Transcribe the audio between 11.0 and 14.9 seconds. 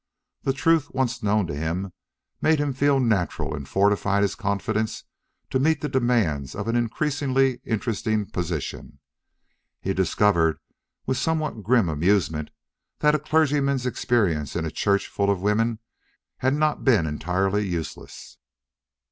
with a somewhat grim amusement, that a clergyman's experience in a